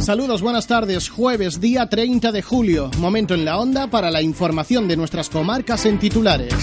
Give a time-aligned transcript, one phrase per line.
[0.00, 1.10] Saludos, buenas tardes.
[1.10, 2.90] Jueves, día 30 de julio.
[2.98, 6.54] Momento en la onda para la información de nuestras comarcas en titulares.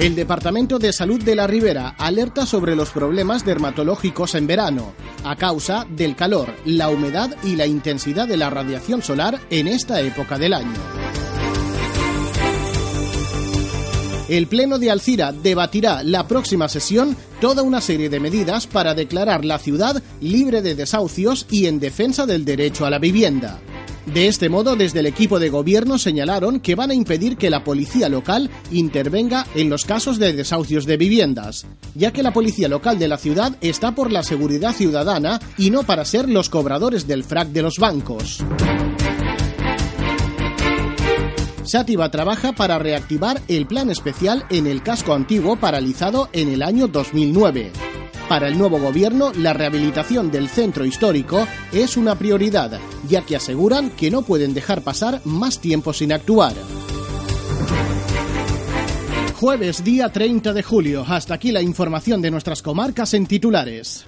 [0.00, 5.36] El Departamento de Salud de la Ribera alerta sobre los problemas dermatológicos en verano, a
[5.36, 10.38] causa del calor, la humedad y la intensidad de la radiación solar en esta época
[10.38, 11.03] del año.
[14.28, 19.44] El Pleno de Alcira debatirá la próxima sesión toda una serie de medidas para declarar
[19.44, 23.60] la ciudad libre de desahucios y en defensa del derecho a la vivienda.
[24.06, 27.64] De este modo, desde el equipo de gobierno señalaron que van a impedir que la
[27.64, 32.98] policía local intervenga en los casos de desahucios de viviendas, ya que la policía local
[32.98, 37.24] de la ciudad está por la seguridad ciudadana y no para ser los cobradores del
[37.24, 38.42] frac de los bancos.
[41.64, 46.88] Sátiva trabaja para reactivar el plan especial en el casco antiguo paralizado en el año
[46.88, 47.72] 2009.
[48.28, 53.90] Para el nuevo gobierno, la rehabilitación del centro histórico es una prioridad, ya que aseguran
[53.90, 56.54] que no pueden dejar pasar más tiempo sin actuar.
[59.34, 61.04] Jueves día 30 de julio.
[61.06, 64.06] Hasta aquí la información de nuestras comarcas en titulares.